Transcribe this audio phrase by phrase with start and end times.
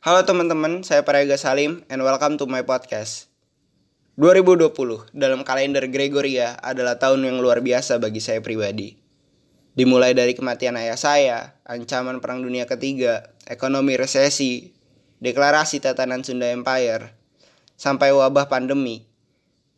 [0.00, 3.28] Halo teman-teman, saya Parega Salim and welcome to my podcast.
[4.16, 8.96] 2020 dalam kalender Gregoria adalah tahun yang luar biasa bagi saya pribadi.
[9.76, 14.72] Dimulai dari kematian ayah saya, ancaman perang dunia ketiga, ekonomi resesi,
[15.20, 17.12] deklarasi tatanan Sunda Empire,
[17.76, 19.04] sampai wabah pandemi,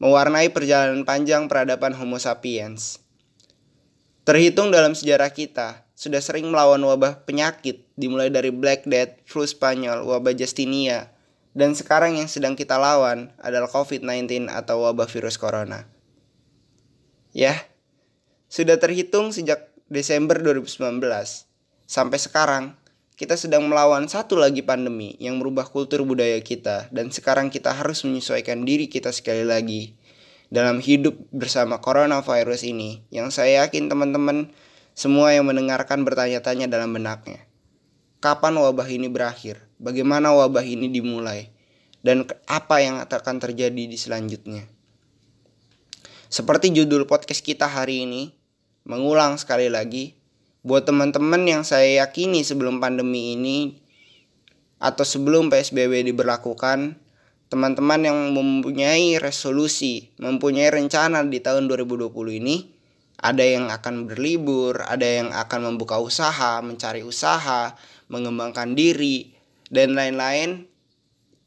[0.00, 3.04] mewarnai perjalanan panjang peradaban Homo sapiens.
[4.24, 10.04] Terhitung dalam sejarah kita, sudah sering melawan wabah penyakit dimulai dari Black Death, flu Spanyol,
[10.04, 11.08] wabah Justinia,
[11.56, 15.88] dan sekarang yang sedang kita lawan adalah COVID-19 atau wabah virus corona.
[17.32, 17.64] Ya,
[18.52, 21.00] sudah terhitung sejak Desember 2019
[21.88, 22.64] sampai sekarang
[23.16, 28.04] kita sedang melawan satu lagi pandemi yang merubah kultur budaya kita dan sekarang kita harus
[28.04, 29.96] menyesuaikan diri kita sekali lagi
[30.52, 34.52] dalam hidup bersama coronavirus ini yang saya yakin teman-teman
[34.96, 37.44] semua yang mendengarkan bertanya-tanya dalam benaknya.
[38.24, 39.60] Kapan wabah ini berakhir?
[39.76, 41.52] Bagaimana wabah ini dimulai?
[42.00, 44.64] Dan apa yang akan terjadi di selanjutnya?
[46.32, 48.32] Seperti judul podcast kita hari ini,
[48.88, 50.16] mengulang sekali lagi,
[50.64, 53.76] buat teman-teman yang saya yakini sebelum pandemi ini
[54.80, 56.96] atau sebelum PSBB diberlakukan,
[57.52, 62.75] teman-teman yang mempunyai resolusi, mempunyai rencana di tahun 2020 ini,
[63.26, 67.74] ada yang akan berlibur, ada yang akan membuka usaha, mencari usaha,
[68.06, 69.34] mengembangkan diri,
[69.66, 70.70] dan lain-lain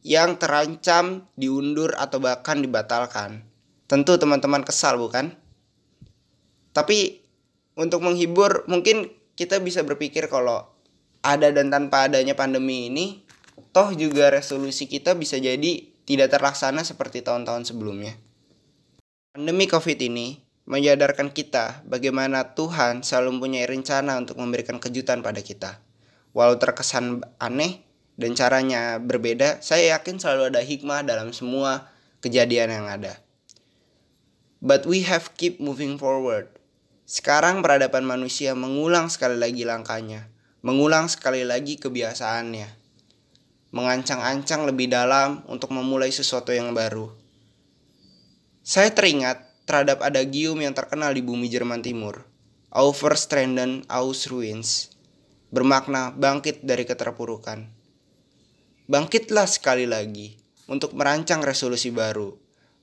[0.00, 3.44] yang terancam diundur atau bahkan dibatalkan.
[3.84, 5.36] Tentu teman-teman kesal bukan?
[6.72, 7.20] Tapi
[7.76, 10.64] untuk menghibur mungkin kita bisa berpikir kalau
[11.20, 13.20] ada dan tanpa adanya pandemi ini,
[13.76, 18.16] toh juga resolusi kita bisa jadi tidak terlaksana seperti tahun-tahun sebelumnya.
[19.36, 25.78] Pandemi COVID ini menyadarkan kita bagaimana Tuhan selalu mempunyai rencana untuk memberikan kejutan pada kita.
[26.34, 27.86] Walau terkesan aneh
[28.18, 31.88] dan caranya berbeda, saya yakin selalu ada hikmah dalam semua
[32.20, 33.22] kejadian yang ada.
[34.58, 36.50] But we have keep moving forward.
[37.06, 40.26] Sekarang peradaban manusia mengulang sekali lagi langkahnya,
[40.66, 42.66] mengulang sekali lagi kebiasaannya,
[43.70, 47.14] mengancang-ancang lebih dalam untuk memulai sesuatu yang baru.
[48.66, 52.22] Saya teringat terhadap adagium yang terkenal di bumi Jerman Timur,
[52.70, 54.94] Auferstranden aus Ruins,
[55.50, 57.66] bermakna bangkit dari keterpurukan.
[58.86, 60.38] Bangkitlah sekali lagi
[60.70, 62.30] untuk merancang resolusi baru,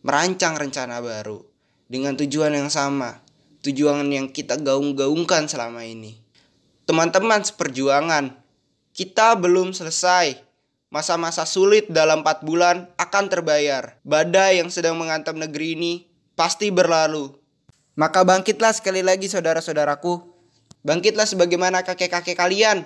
[0.03, 1.39] merancang rencana baru,
[1.87, 3.23] dengan tujuan yang sama,
[3.63, 6.19] tujuan yang kita gaung-gaungkan selama ini.
[6.83, 8.35] Teman-teman seperjuangan,
[8.91, 10.35] kita belum selesai.
[10.91, 13.97] Masa-masa sulit dalam 4 bulan akan terbayar.
[14.03, 15.93] Badai yang sedang menghantam negeri ini
[16.33, 17.33] pasti berlalu.
[17.93, 20.33] Maka bangkitlah sekali lagi saudara-saudaraku.
[20.83, 22.83] Bangkitlah sebagaimana kakek-kakek kalian,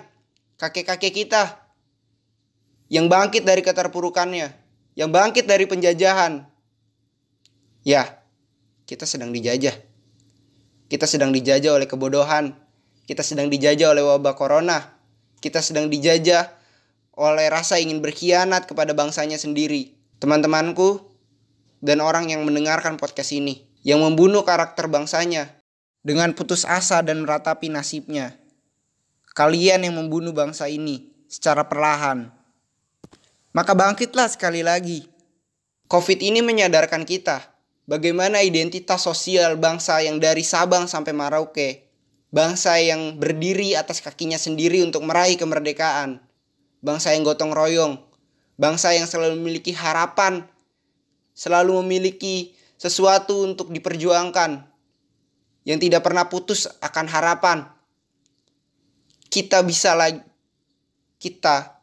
[0.60, 1.66] kakek-kakek kita.
[2.88, 4.48] Yang bangkit dari keterpurukannya,
[4.96, 6.46] yang bangkit dari penjajahan.
[7.84, 8.20] Ya,
[8.88, 9.76] kita sedang dijajah.
[10.88, 12.56] Kita sedang dijajah oleh kebodohan.
[13.04, 14.96] Kita sedang dijajah oleh wabah corona.
[15.40, 16.48] Kita sedang dijajah
[17.18, 19.96] oleh rasa ingin berkhianat kepada bangsanya sendiri.
[20.20, 21.07] Teman-temanku,
[21.78, 25.58] dan orang yang mendengarkan podcast ini yang membunuh karakter bangsanya
[26.02, 28.34] dengan putus asa dan meratapi nasibnya.
[29.32, 32.32] Kalian yang membunuh bangsa ini secara perlahan.
[33.54, 35.06] Maka bangkitlah sekali lagi.
[35.88, 37.48] Covid ini menyadarkan kita
[37.88, 41.88] bagaimana identitas sosial bangsa yang dari Sabang sampai Merauke.
[42.28, 46.20] Bangsa yang berdiri atas kakinya sendiri untuk meraih kemerdekaan.
[46.84, 48.04] Bangsa yang gotong royong.
[48.60, 50.44] Bangsa yang selalu memiliki harapan
[51.38, 54.66] selalu memiliki sesuatu untuk diperjuangkan
[55.62, 57.70] yang tidak pernah putus akan harapan.
[59.30, 60.26] Kita bisa lagi
[61.22, 61.78] kita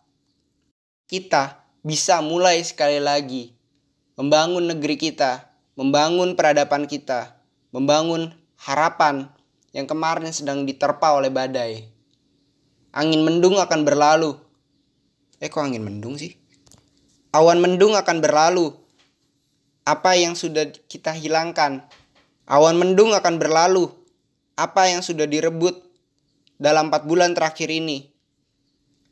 [1.07, 3.55] kita bisa mulai sekali lagi
[4.19, 7.39] membangun negeri kita, membangun peradaban kita,
[7.71, 9.31] membangun harapan
[9.75, 11.83] yang kemarin sedang diterpa oleh badai.
[12.95, 14.39] Angin mendung akan berlalu.
[15.43, 16.31] Eh kok angin mendung sih?
[17.35, 18.84] Awan mendung akan berlalu
[19.85, 21.85] apa yang sudah kita hilangkan.
[22.49, 23.93] Awan mendung akan berlalu.
[24.57, 25.77] Apa yang sudah direbut
[26.57, 28.09] dalam 4 bulan terakhir ini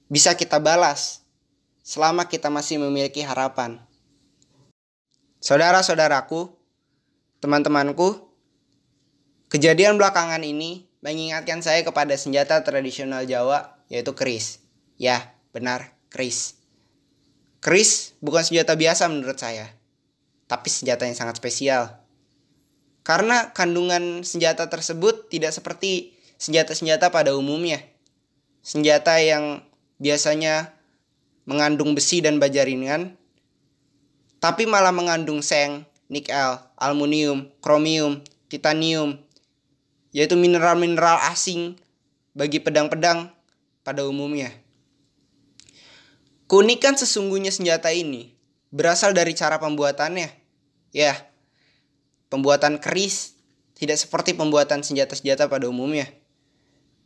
[0.07, 1.21] bisa kita balas
[1.83, 3.83] selama kita masih memiliki harapan.
[5.43, 6.55] Saudara-saudaraku,
[7.43, 8.23] teman-temanku,
[9.51, 14.63] kejadian belakangan ini mengingatkan saya kepada senjata tradisional Jawa yaitu keris.
[14.95, 16.55] Ya, benar, keris.
[17.59, 19.82] Keris bukan senjata biasa menurut saya
[20.53, 21.97] tapi senjata yang sangat spesial.
[23.01, 27.81] Karena kandungan senjata tersebut tidak seperti senjata-senjata pada umumnya.
[28.61, 29.65] Senjata yang
[29.97, 30.69] biasanya
[31.49, 33.17] mengandung besi dan baja ringan,
[34.37, 39.17] tapi malah mengandung seng, nikel, aluminium, kromium, titanium,
[40.13, 41.81] yaitu mineral-mineral asing
[42.37, 43.33] bagi pedang-pedang
[43.81, 44.53] pada umumnya.
[46.45, 48.37] Keunikan sesungguhnya senjata ini
[48.73, 50.42] berasal dari cara pembuatannya.
[50.93, 51.25] Ya,
[52.29, 53.33] pembuatan keris
[53.73, 56.05] tidak seperti pembuatan senjata-senjata pada umumnya.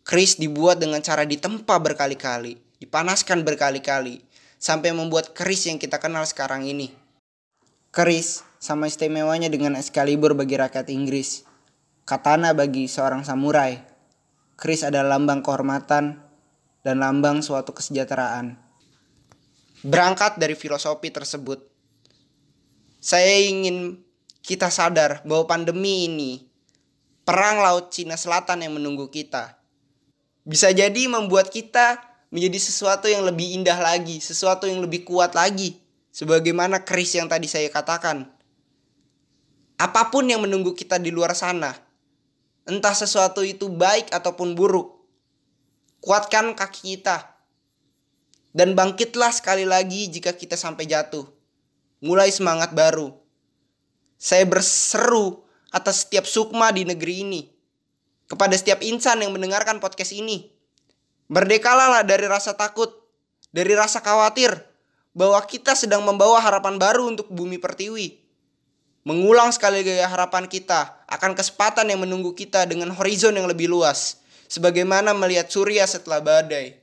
[0.04, 4.24] Keris dibuat dengan cara ditempa berkali-kali, dipanaskan berkali-kali,
[4.60, 6.92] sampai membuat keris yang kita kenal sekarang ini.
[7.96, 11.48] Keris sama istimewanya dengan Excalibur bagi rakyat Inggris.
[12.04, 13.80] Katana bagi seorang samurai.
[14.60, 16.20] Keris adalah lambang kehormatan
[16.84, 18.58] dan lambang suatu kesejahteraan.
[19.86, 21.77] Berangkat dari filosofi tersebut,
[22.98, 24.02] saya ingin
[24.42, 26.32] kita sadar bahwa pandemi ini
[27.28, 29.60] perang laut Cina Selatan yang menunggu kita.
[30.48, 32.00] Bisa jadi membuat kita
[32.32, 37.46] menjadi sesuatu yang lebih indah lagi, sesuatu yang lebih kuat lagi Sebagaimana keris yang tadi
[37.46, 38.26] saya katakan.
[39.78, 41.78] Apa pun yang menunggu kita di luar sana,
[42.66, 44.98] entah sesuatu itu baik ataupun buruk,
[46.02, 47.38] kuatkan kaki kita.
[48.50, 51.30] Dan bangkitlah sekali lagi jika kita sampai jatuh.
[51.98, 53.10] Mulai semangat baru.
[54.22, 55.42] Saya berseru
[55.74, 57.42] atas setiap sukma di negeri ini.
[58.30, 60.54] Kepada setiap insan yang mendengarkan podcast ini.
[61.26, 62.94] Merdekalah dari rasa takut,
[63.50, 64.54] dari rasa khawatir,
[65.18, 68.22] bahwa kita sedang membawa harapan baru untuk bumi pertiwi.
[69.02, 74.22] Mengulang sekali gaya harapan kita akan kesempatan yang menunggu kita dengan horizon yang lebih luas,
[74.46, 76.78] sebagaimana melihat surya setelah badai.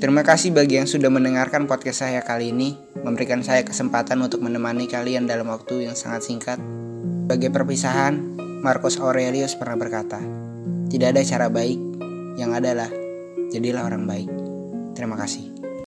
[0.00, 2.72] Terima kasih bagi yang sudah mendengarkan podcast saya kali ini,
[3.04, 6.56] memberikan saya kesempatan untuk menemani kalian dalam waktu yang sangat singkat.
[7.28, 8.16] Bagi perpisahan,
[8.64, 10.16] Marcus Aurelius pernah berkata,
[10.88, 11.76] "Tidak ada cara baik,
[12.40, 12.88] yang adalah
[13.52, 14.32] jadilah orang baik."
[14.96, 15.59] Terima kasih.